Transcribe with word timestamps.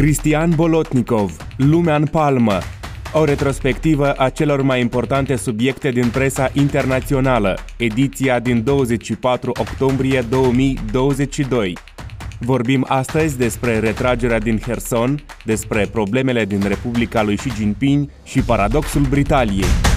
Cristian 0.00 0.52
Bolotnikov, 0.54 1.36
Lumea 1.56 1.96
în 1.96 2.06
palmă, 2.06 2.58
o 3.12 3.24
retrospectivă 3.24 4.14
a 4.16 4.28
celor 4.28 4.62
mai 4.62 4.80
importante 4.80 5.36
subiecte 5.36 5.90
din 5.90 6.08
presa 6.08 6.50
internațională, 6.52 7.58
ediția 7.76 8.38
din 8.38 8.64
24 8.64 9.52
octombrie 9.58 10.24
2022. 10.28 11.78
Vorbim 12.38 12.84
astăzi 12.88 13.38
despre 13.38 13.78
retragerea 13.78 14.38
din 14.38 14.58
Herson, 14.58 15.24
despre 15.44 15.86
problemele 15.92 16.44
din 16.44 16.62
Republica 16.66 17.22
lui 17.22 17.36
Xi 17.36 17.50
Jinping 17.54 18.08
și 18.24 18.42
paradoxul 18.42 19.02
Britaniei. 19.02 19.89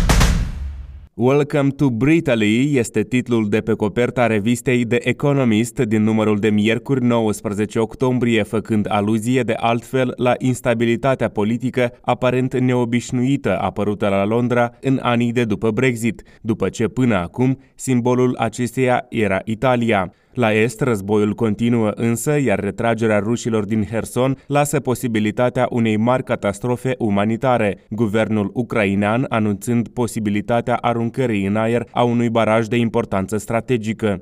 Welcome 1.16 1.70
to 1.70 1.90
Britaly 1.90 2.78
este 2.78 3.04
titlul 3.04 3.50
de 3.50 3.62
pe 3.62 3.74
coperta 3.74 4.28
revistei 4.28 4.86
The 4.86 5.10
Economist 5.10 5.80
din 5.80 6.04
numărul 6.04 6.40
de 6.40 6.50
miercuri 6.50 7.04
19 7.04 7.80
octombrie, 7.80 8.44
făcând 8.44 8.86
aluzie 8.90 9.42
de 9.42 9.54
altfel 9.54 10.14
la 10.18 10.34
instabilitatea 10.38 11.30
politică 11.30 11.92
aparent 12.02 12.60
neobișnuită 12.60 13.58
apărută 13.60 14.08
la 14.08 14.26
Londra 14.26 14.72
în 14.82 15.00
anii 15.02 15.32
de 15.32 15.46
după 15.46 15.72
Brexit, 15.72 16.24
după 16.42 16.70
ce 16.70 16.88
până 16.88 17.16
acum 17.16 17.60
simbolul 17.76 18.36
acesteia 18.38 19.06
era 19.10 19.42
Italia. 19.46 20.14
La 20.34 20.54
est, 20.54 20.82
războiul 20.82 21.34
continuă 21.34 21.92
însă, 21.96 22.40
iar 22.40 22.60
retragerea 22.60 23.20
rușilor 23.20 23.66
din 23.66 23.86
Herson 23.86 24.38
lasă 24.48 24.80
posibilitatea 24.80 25.68
unei 25.70 25.98
mari 25.98 26.24
catastrofe 26.24 26.96
umanitare, 26.98 27.78
guvernul 27.90 28.50
ucrainean 28.54 29.26
anunțând 29.30 29.88
posibilitatea 29.88 30.76
aruncării 30.76 31.46
în 31.46 31.56
aer 31.56 31.88
a 31.92 32.04
unui 32.04 32.30
baraj 32.30 32.68
de 32.68 32.78
importanță 32.78 33.38
strategică. 33.38 34.22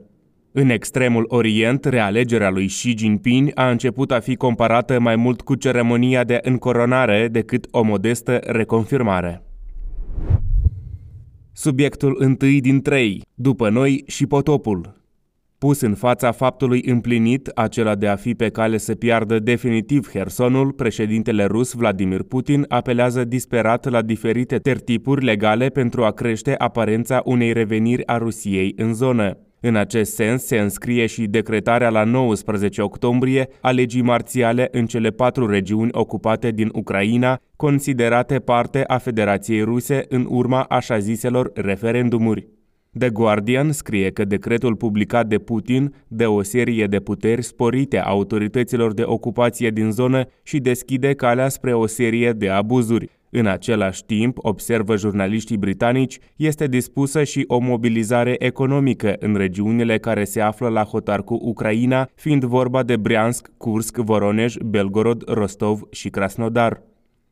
În 0.52 0.70
extremul 0.70 1.26
Orient, 1.28 1.86
realegerea 1.86 2.50
lui 2.50 2.66
Xi 2.66 2.98
Jinping 2.98 3.52
a 3.54 3.70
început 3.70 4.12
a 4.12 4.20
fi 4.20 4.36
comparată 4.36 5.00
mai 5.00 5.16
mult 5.16 5.42
cu 5.42 5.56
ceremonia 5.56 6.24
de 6.24 6.40
încoronare 6.42 7.28
decât 7.32 7.68
o 7.72 7.82
modestă 7.82 8.40
reconfirmare. 8.46 9.44
Subiectul 11.54 12.16
întâi 12.20 12.62
din 12.62 12.82
trei, 12.82 13.22
după 13.36 13.70
noi 13.70 14.04
și 14.08 14.26
potopul. 14.26 15.01
Pus 15.68 15.82
în 15.82 15.96
fața 15.96 16.32
faptului 16.32 16.82
împlinit, 16.86 17.48
acela 17.48 17.96
de 17.96 18.08
a 18.08 18.16
fi 18.16 18.34
pe 18.34 18.50
cale 18.50 18.78
să 18.78 18.96
piardă 18.96 19.40
definitiv 19.40 20.10
Hersonul, 20.12 20.72
președintele 20.72 21.46
rus 21.46 21.74
Vladimir 21.74 22.24
Putin 22.24 22.66
apelează 22.68 23.24
disperat 23.24 23.90
la 23.90 24.02
diferite 24.02 24.58
tertipuri 24.58 25.26
legale 25.26 25.68
pentru 25.68 26.04
a 26.04 26.12
crește 26.12 26.56
aparența 26.58 27.22
unei 27.26 27.54
reveniri 27.54 28.08
a 28.08 28.18
Rusiei 28.18 28.74
în 28.78 28.94
zonă. 28.94 29.38
În 29.60 29.76
acest 29.76 30.14
sens 30.14 30.46
se 30.46 30.58
înscrie 30.58 31.06
și 31.06 31.26
decretarea 31.26 31.90
la 31.90 32.04
19 32.04 32.82
octombrie 32.82 33.48
a 33.62 33.72
legii 33.72 34.02
marțiale 34.02 34.68
în 34.72 34.86
cele 34.86 35.10
patru 35.10 35.48
regiuni 35.48 35.90
ocupate 35.92 36.52
din 36.52 36.70
Ucraina, 36.74 37.40
considerate 37.56 38.40
parte 38.40 38.84
a 38.88 38.98
Federației 38.98 39.62
Ruse 39.62 40.06
în 40.10 40.26
urma 40.30 40.62
așa 40.62 40.98
ziselor 40.98 41.52
referendumuri. 41.54 42.48
The 43.00 43.10
Guardian 43.10 43.72
scrie 43.72 44.10
că 44.10 44.26
decretul 44.26 44.76
publicat 44.76 45.28
de 45.28 45.38
Putin 45.38 45.94
dă 46.08 46.28
o 46.28 46.42
serie 46.42 46.86
de 46.86 47.00
puteri 47.00 47.42
sporite 47.42 48.00
autorităților 48.00 48.94
de 48.94 49.04
ocupație 49.06 49.70
din 49.70 49.92
zonă 49.92 50.26
și 50.44 50.60
deschide 50.60 51.14
calea 51.14 51.50
spre 51.50 51.74
o 51.74 51.86
serie 51.86 52.32
de 52.32 52.50
abuzuri. 52.50 53.10
În 53.30 53.46
același 53.46 54.06
timp, 54.06 54.38
observă 54.42 54.96
jurnaliștii 54.98 55.58
britanici, 55.58 56.20
este 56.36 56.68
dispusă 56.68 57.24
și 57.24 57.44
o 57.48 57.60
mobilizare 57.60 58.36
economică 58.40 59.16
în 59.20 59.36
regiunile 59.36 59.98
care 59.98 60.24
se 60.24 60.42
află 60.42 60.68
la 60.68 60.84
hotar 60.84 61.24
cu 61.24 61.40
Ucraina, 61.42 62.10
fiind 62.16 62.44
vorba 62.44 62.84
de 62.84 62.98
Briansk, 62.98 63.52
Kursk, 63.58 63.98
Voronej, 63.98 64.56
Belgorod, 64.66 65.24
Rostov 65.28 65.82
și 65.92 66.10
Krasnodar. 66.10 66.91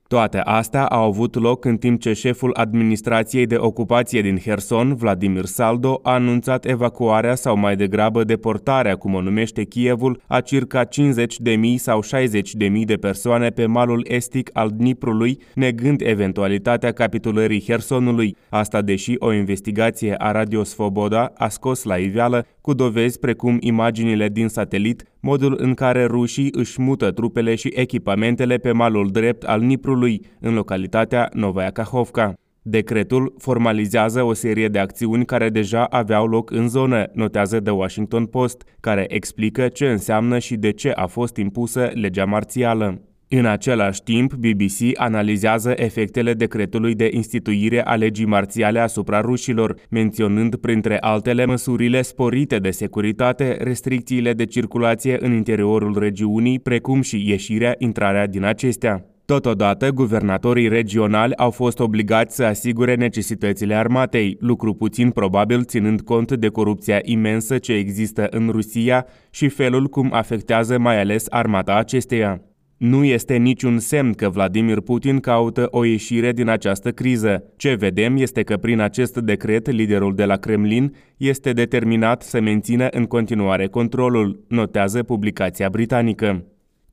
Toate 0.09 0.37
astea 0.37 0.85
au 0.85 1.03
avut 1.03 1.35
loc 1.35 1.65
în 1.65 1.77
timp 1.77 2.01
ce 2.01 2.13
șeful 2.13 2.53
administrației 2.53 3.45
de 3.45 3.55
ocupație 3.57 4.21
din 4.21 4.37
Herson, 4.37 4.95
Vladimir 4.95 5.45
Saldo, 5.45 5.99
a 6.03 6.13
anunțat 6.13 6.65
evacuarea 6.65 7.35
sau 7.35 7.57
mai 7.57 7.75
degrabă 7.75 8.23
deportarea, 8.23 8.95
cum 8.95 9.13
o 9.13 9.21
numește 9.21 9.63
Kievul, 9.63 10.21
a 10.27 10.41
circa 10.41 10.83
50 10.83 11.39
de 11.39 11.51
mii 11.51 11.77
sau 11.77 12.01
60 12.01 12.53
de 12.53 12.67
mii 12.67 12.85
de 12.85 12.95
persoane 12.95 13.49
pe 13.49 13.65
malul 13.65 14.05
estic 14.07 14.49
al 14.53 14.69
Dniprului, 14.69 15.37
negând 15.53 16.01
eventualitatea 16.01 16.91
capitulării 16.91 17.63
Hersonului. 17.67 18.35
Asta 18.49 18.81
deși 18.81 19.15
o 19.17 19.33
investigație 19.33 20.15
a 20.17 20.31
Radio 20.31 20.63
Svoboda 20.63 21.31
a 21.37 21.47
scos 21.47 21.83
la 21.83 21.95
iveală 21.95 22.45
cu 22.61 22.73
dovezi 22.73 23.19
precum 23.19 23.57
imaginile 23.59 24.29
din 24.29 24.47
satelit, 24.47 25.03
modul 25.19 25.55
în 25.59 25.73
care 25.73 26.05
rușii 26.05 26.49
își 26.51 26.81
mută 26.81 27.11
trupele 27.11 27.55
și 27.55 27.71
echipamentele 27.75 28.57
pe 28.57 28.71
malul 28.71 29.09
drept 29.11 29.43
al 29.43 29.61
Niprului, 29.61 30.21
în 30.39 30.53
localitatea 30.53 31.29
Novaya 31.33 31.71
Kahovka. 31.71 32.33
Decretul 32.61 33.33
formalizează 33.37 34.23
o 34.23 34.33
serie 34.33 34.67
de 34.67 34.79
acțiuni 34.79 35.25
care 35.25 35.49
deja 35.49 35.83
aveau 35.83 36.27
loc 36.27 36.51
în 36.51 36.69
zonă, 36.69 37.09
notează 37.13 37.59
The 37.59 37.71
Washington 37.71 38.25
Post, 38.25 38.63
care 38.79 39.05
explică 39.07 39.67
ce 39.67 39.89
înseamnă 39.89 40.39
și 40.39 40.55
de 40.55 40.71
ce 40.71 40.89
a 40.89 41.05
fost 41.05 41.37
impusă 41.37 41.89
legea 41.93 42.25
marțială. 42.25 43.08
În 43.31 43.45
același 43.45 44.03
timp, 44.03 44.33
BBC 44.33 44.99
analizează 44.99 45.73
efectele 45.75 46.33
decretului 46.33 46.95
de 46.95 47.09
instituire 47.11 47.83
a 47.85 47.95
legii 47.95 48.25
marțiale 48.25 48.79
asupra 48.79 49.21
rușilor, 49.21 49.75
menționând 49.89 50.55
printre 50.55 50.97
altele 50.99 51.45
măsurile 51.45 52.01
sporite 52.01 52.57
de 52.57 52.69
securitate, 52.69 53.57
restricțiile 53.61 54.33
de 54.33 54.45
circulație 54.45 55.17
în 55.19 55.33
interiorul 55.33 55.99
regiunii, 55.99 56.59
precum 56.59 57.01
și 57.01 57.29
ieșirea, 57.29 57.75
intrarea 57.77 58.27
din 58.27 58.43
acestea. 58.43 59.05
Totodată, 59.25 59.91
guvernatorii 59.91 60.67
regionali 60.67 61.35
au 61.35 61.51
fost 61.51 61.79
obligați 61.79 62.35
să 62.35 62.43
asigure 62.43 62.95
necesitățile 62.95 63.75
armatei, 63.75 64.37
lucru 64.39 64.73
puțin 64.73 65.09
probabil 65.09 65.63
ținând 65.63 66.01
cont 66.01 66.31
de 66.31 66.47
corupția 66.47 66.99
imensă 67.03 67.57
ce 67.57 67.73
există 67.73 68.27
în 68.29 68.49
Rusia 68.51 69.05
și 69.29 69.47
felul 69.47 69.87
cum 69.87 70.09
afectează 70.13 70.77
mai 70.77 70.99
ales 70.99 71.25
armata 71.29 71.75
acesteia. 71.75 72.48
Nu 72.79 73.03
este 73.03 73.35
niciun 73.35 73.79
semn 73.79 74.13
că 74.13 74.29
Vladimir 74.29 74.79
Putin 74.79 75.19
caută 75.19 75.67
o 75.71 75.83
ieșire 75.83 76.31
din 76.31 76.47
această 76.47 76.91
criză. 76.91 77.43
Ce 77.57 77.73
vedem 77.73 78.17
este 78.17 78.43
că 78.43 78.57
prin 78.57 78.79
acest 78.79 79.17
decret 79.17 79.71
liderul 79.71 80.15
de 80.15 80.25
la 80.25 80.35
Kremlin 80.35 80.95
este 81.17 81.53
determinat 81.53 82.21
să 82.21 82.41
mențină 82.41 82.87
în 82.91 83.05
continuare 83.05 83.67
controlul, 83.67 84.43
notează 84.47 85.03
publicația 85.03 85.69
britanică. 85.69 86.43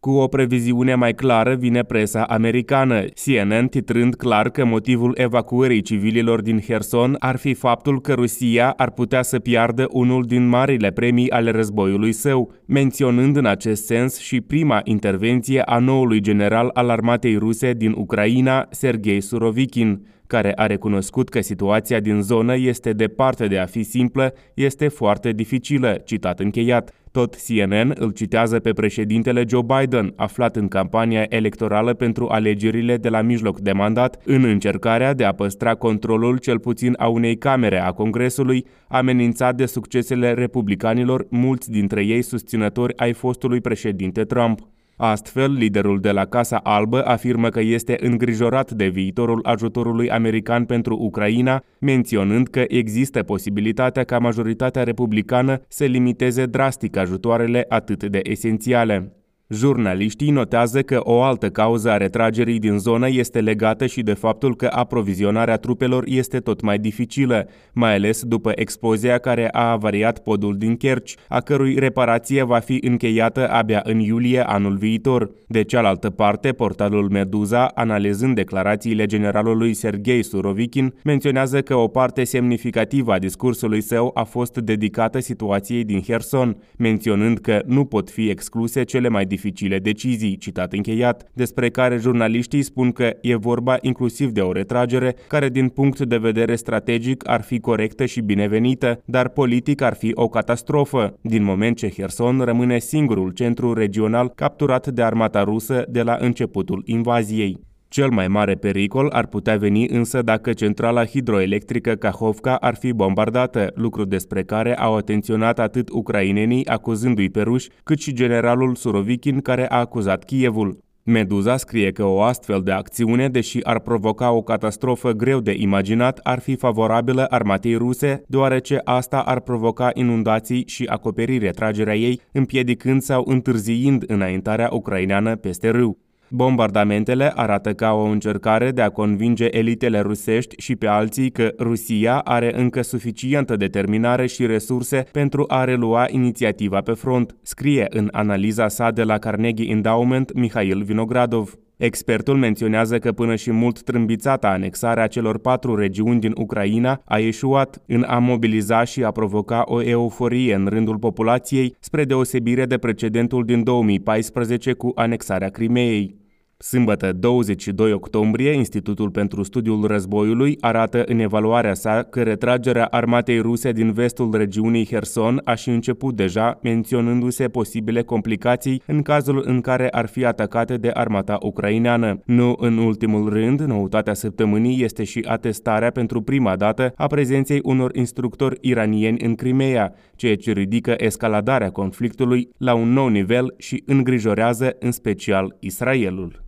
Cu 0.06 0.12
o 0.12 0.26
previziune 0.26 0.94
mai 0.94 1.14
clară 1.14 1.54
vine 1.54 1.82
presa 1.82 2.22
americană, 2.22 3.04
CNN 3.04 3.66
titrând 3.66 4.14
clar 4.14 4.50
că 4.50 4.64
motivul 4.64 5.12
evacuării 5.16 5.80
civililor 5.80 6.40
din 6.40 6.60
Herson 6.60 7.16
ar 7.18 7.36
fi 7.36 7.54
faptul 7.54 8.00
că 8.00 8.12
Rusia 8.12 8.70
ar 8.76 8.90
putea 8.90 9.22
să 9.22 9.38
piardă 9.38 9.86
unul 9.90 10.24
din 10.24 10.48
marile 10.48 10.90
premii 10.90 11.30
ale 11.30 11.50
războiului 11.50 12.12
său, 12.12 12.52
menționând 12.66 13.36
în 13.36 13.46
acest 13.46 13.84
sens 13.84 14.18
și 14.18 14.40
prima 14.40 14.80
intervenție 14.84 15.60
a 15.60 15.78
noului 15.78 16.20
general 16.20 16.70
al 16.72 16.90
armatei 16.90 17.36
ruse 17.36 17.72
din 17.72 17.94
Ucraina, 17.96 18.66
Sergei 18.70 19.20
Surovikin 19.20 20.06
care 20.26 20.52
a 20.56 20.66
recunoscut 20.66 21.28
că 21.28 21.40
situația 21.40 22.00
din 22.00 22.22
zonă 22.22 22.56
este 22.56 22.92
departe 22.92 23.46
de 23.46 23.58
a 23.58 23.66
fi 23.66 23.82
simplă, 23.82 24.34
este 24.54 24.88
foarte 24.88 25.30
dificilă, 25.30 26.02
citat 26.04 26.40
încheiat. 26.40 26.90
Tot 27.16 27.36
CNN 27.46 27.92
îl 27.94 28.10
citează 28.10 28.60
pe 28.60 28.72
președintele 28.72 29.44
Joe 29.48 29.62
Biden, 29.62 30.12
aflat 30.16 30.56
în 30.56 30.68
campania 30.68 31.26
electorală 31.28 31.94
pentru 31.94 32.26
alegerile 32.26 32.96
de 32.96 33.08
la 33.08 33.22
mijloc 33.22 33.60
de 33.60 33.72
mandat, 33.72 34.20
în 34.24 34.44
încercarea 34.44 35.14
de 35.14 35.24
a 35.24 35.32
păstra 35.32 35.74
controlul 35.74 36.38
cel 36.38 36.58
puțin 36.58 36.94
a 36.98 37.08
unei 37.08 37.36
camere 37.36 37.80
a 37.80 37.92
Congresului, 37.92 38.66
amenințat 38.88 39.54
de 39.56 39.66
succesele 39.66 40.32
republicanilor, 40.32 41.26
mulți 41.30 41.70
dintre 41.70 42.04
ei 42.04 42.22
susținători 42.22 42.96
ai 42.96 43.12
fostului 43.12 43.60
președinte 43.60 44.24
Trump. 44.24 44.60
Astfel, 44.96 45.52
liderul 45.52 46.00
de 46.00 46.10
la 46.10 46.24
Casa 46.24 46.56
Albă 46.62 47.06
afirmă 47.06 47.48
că 47.48 47.60
este 47.60 47.96
îngrijorat 48.00 48.70
de 48.70 48.86
viitorul 48.86 49.40
ajutorului 49.42 50.10
american 50.10 50.64
pentru 50.64 50.96
Ucraina, 50.96 51.62
menționând 51.80 52.48
că 52.48 52.64
există 52.68 53.22
posibilitatea 53.22 54.04
ca 54.04 54.18
majoritatea 54.18 54.82
republicană 54.82 55.60
să 55.68 55.84
limiteze 55.84 56.46
drastic 56.46 56.96
ajutoarele 56.96 57.64
atât 57.68 58.04
de 58.04 58.20
esențiale. 58.22 59.12
Jurnaliștii 59.48 60.30
notează 60.30 60.82
că 60.82 61.00
o 61.02 61.22
altă 61.22 61.50
cauză 61.50 61.90
a 61.90 61.96
retragerii 61.96 62.58
din 62.58 62.78
zonă 62.78 63.08
este 63.10 63.40
legată 63.40 63.86
și 63.86 64.02
de 64.02 64.12
faptul 64.12 64.56
că 64.56 64.68
aprovizionarea 64.70 65.56
trupelor 65.56 66.04
este 66.06 66.38
tot 66.38 66.60
mai 66.60 66.78
dificilă, 66.78 67.48
mai 67.72 67.94
ales 67.94 68.22
după 68.22 68.52
explozia 68.54 69.18
care 69.18 69.48
a 69.52 69.70
avariat 69.70 70.18
podul 70.18 70.56
din 70.56 70.76
Kerch, 70.76 71.12
a 71.28 71.40
cărui 71.40 71.78
reparație 71.78 72.42
va 72.42 72.58
fi 72.58 72.78
încheiată 72.80 73.48
abia 73.50 73.80
în 73.84 73.98
iulie 73.98 74.40
anul 74.46 74.76
viitor. 74.76 75.30
De 75.48 75.62
cealaltă 75.62 76.10
parte, 76.10 76.52
portalul 76.52 77.08
Meduza, 77.10 77.66
analizând 77.66 78.34
declarațiile 78.34 79.06
generalului 79.06 79.74
Sergei 79.74 80.22
Surovikin, 80.22 80.94
menționează 81.04 81.60
că 81.60 81.74
o 81.74 81.88
parte 81.88 82.24
semnificativă 82.24 83.12
a 83.12 83.18
discursului 83.18 83.80
său 83.80 84.10
a 84.14 84.22
fost 84.22 84.58
dedicată 84.58 85.20
situației 85.20 85.84
din 85.84 86.02
Herson, 86.02 86.56
menționând 86.78 87.38
că 87.38 87.62
nu 87.66 87.84
pot 87.84 88.10
fi 88.10 88.28
excluse 88.28 88.82
cele 88.82 89.08
mai 89.08 89.26
dificile 89.36 89.78
decizii, 89.78 90.36
citat 90.36 90.72
încheiat, 90.72 91.30
despre 91.32 91.70
care 91.70 91.96
jurnaliștii 91.96 92.62
spun 92.62 92.92
că 92.92 93.10
e 93.20 93.34
vorba 93.34 93.76
inclusiv 93.80 94.30
de 94.30 94.40
o 94.40 94.52
retragere 94.52 95.16
care 95.28 95.48
din 95.48 95.68
punct 95.68 96.00
de 96.00 96.16
vedere 96.16 96.56
strategic 96.56 97.28
ar 97.28 97.42
fi 97.42 97.60
corectă 97.60 98.04
și 98.04 98.20
binevenită, 98.20 99.02
dar 99.04 99.28
politic 99.28 99.82
ar 99.82 99.94
fi 99.94 100.10
o 100.14 100.28
catastrofă, 100.28 101.18
din 101.20 101.42
moment 101.42 101.76
ce 101.76 101.88
Herson 101.88 102.40
rămâne 102.40 102.78
singurul 102.78 103.30
centru 103.30 103.72
regional 103.72 104.28
capturat 104.34 104.86
de 104.86 105.02
armata 105.02 105.42
rusă 105.42 105.84
de 105.88 106.02
la 106.02 106.16
începutul 106.20 106.82
invaziei. 106.86 107.65
Cel 107.88 108.10
mai 108.10 108.28
mare 108.28 108.54
pericol 108.54 109.08
ar 109.12 109.26
putea 109.26 109.56
veni 109.56 109.88
însă 109.88 110.22
dacă 110.22 110.52
centrala 110.52 111.04
hidroelectrică 111.04 111.94
Kahovka 111.94 112.54
ar 112.54 112.74
fi 112.74 112.92
bombardată, 112.92 113.72
lucru 113.74 114.04
despre 114.04 114.42
care 114.42 114.76
au 114.78 114.96
atenționat 114.96 115.58
atât 115.58 115.88
ucrainenii 115.92 116.66
acuzându-i 116.66 117.30
pe 117.30 117.40
ruși, 117.40 117.68
cât 117.84 118.00
și 118.00 118.12
generalul 118.12 118.74
Surovikin 118.74 119.40
care 119.40 119.70
a 119.70 119.78
acuzat 119.78 120.24
Kievul. 120.24 120.84
Meduza 121.02 121.56
scrie 121.56 121.92
că 121.92 122.04
o 122.04 122.22
astfel 122.22 122.60
de 122.62 122.70
acțiune, 122.70 123.28
deși 123.28 123.58
ar 123.62 123.80
provoca 123.80 124.30
o 124.30 124.42
catastrofă 124.42 125.12
greu 125.12 125.40
de 125.40 125.54
imaginat, 125.58 126.20
ar 126.22 126.38
fi 126.38 126.56
favorabilă 126.56 127.26
armatei 127.30 127.74
ruse, 127.74 128.22
deoarece 128.26 128.80
asta 128.84 129.20
ar 129.20 129.40
provoca 129.40 129.90
inundații 129.94 130.64
și 130.66 130.84
acoperi 130.84 131.38
retragerea 131.38 131.96
ei, 131.96 132.20
împiedicând 132.32 133.02
sau 133.02 133.24
întârziind 133.26 134.04
înaintarea 134.06 134.68
ucraineană 134.72 135.36
peste 135.36 135.70
râu. 135.70 136.05
Bombardamentele 136.28 137.32
arată 137.34 137.72
ca 137.74 137.92
o 137.92 138.02
încercare 138.02 138.70
de 138.70 138.82
a 138.82 138.88
convinge 138.88 139.48
elitele 139.50 140.00
rusești 140.00 140.54
și 140.58 140.76
pe 140.76 140.86
alții 140.86 141.30
că 141.30 141.52
Rusia 141.58 142.18
are 142.18 142.58
încă 142.58 142.82
suficientă 142.82 143.56
determinare 143.56 144.26
și 144.26 144.46
resurse 144.46 145.06
pentru 145.12 145.44
a 145.48 145.64
relua 145.64 146.06
inițiativa 146.10 146.80
pe 146.80 146.92
front, 146.92 147.36
scrie 147.42 147.86
în 147.90 148.08
analiza 148.12 148.68
sa 148.68 148.90
de 148.90 149.02
la 149.02 149.18
Carnegie 149.18 149.70
Endowment 149.70 150.34
Mihail 150.34 150.82
Vinogradov. 150.82 151.54
Expertul 151.76 152.36
menționează 152.36 152.98
că 152.98 153.12
până 153.12 153.34
și 153.34 153.50
mult 153.50 153.82
trâmbițata 153.82 154.48
anexarea 154.48 155.06
celor 155.06 155.38
patru 155.38 155.74
regiuni 155.74 156.20
din 156.20 156.32
Ucraina 156.36 157.02
a 157.04 157.18
ieșuat 157.18 157.82
în 157.86 158.02
a 158.02 158.18
mobiliza 158.18 158.84
și 158.84 159.04
a 159.04 159.10
provoca 159.10 159.62
o 159.66 159.82
euforie 159.82 160.54
în 160.54 160.66
rândul 160.66 160.98
populației, 160.98 161.76
spre 161.80 162.04
deosebire 162.04 162.66
de 162.66 162.78
precedentul 162.78 163.44
din 163.44 163.62
2014 163.62 164.72
cu 164.72 164.92
anexarea 164.94 165.48
Crimeei. 165.48 166.25
Sâmbătă 166.58 167.12
22 167.12 167.92
octombrie, 167.92 168.52
Institutul 168.52 169.10
pentru 169.10 169.42
Studiul 169.42 169.86
Războiului 169.86 170.56
arată 170.60 171.02
în 171.06 171.18
evaluarea 171.18 171.74
sa 171.74 172.02
că 172.02 172.22
retragerea 172.22 172.84
armatei 172.84 173.40
ruse 173.40 173.72
din 173.72 173.92
vestul 173.92 174.36
regiunii 174.36 174.86
Herson 174.86 175.40
a 175.44 175.54
și 175.54 175.68
început 175.68 176.16
deja, 176.16 176.58
menționându-se 176.62 177.48
posibile 177.48 178.02
complicații 178.02 178.82
în 178.86 179.02
cazul 179.02 179.42
în 179.46 179.60
care 179.60 179.88
ar 179.88 180.06
fi 180.06 180.24
atacate 180.24 180.76
de 180.76 180.90
armata 180.94 181.38
ucraineană. 181.40 182.20
Nu 182.24 182.54
în 182.58 182.78
ultimul 182.78 183.28
rând, 183.28 183.60
noutatea 183.60 184.14
săptămânii 184.14 184.82
este 184.84 185.04
și 185.04 185.24
atestarea 185.28 185.90
pentru 185.90 186.22
prima 186.22 186.56
dată 186.56 186.92
a 186.96 187.06
prezenței 187.06 187.60
unor 187.62 187.96
instructori 187.96 188.58
iranieni 188.60 189.24
în 189.24 189.34
Crimea, 189.34 189.94
ceea 190.14 190.36
ce 190.36 190.52
ridică 190.52 190.94
escaladarea 190.96 191.70
conflictului 191.70 192.48
la 192.58 192.74
un 192.74 192.92
nou 192.92 193.08
nivel 193.08 193.54
și 193.58 193.82
îngrijorează 193.86 194.76
în 194.78 194.92
special 194.92 195.56
Israelul. 195.60 196.44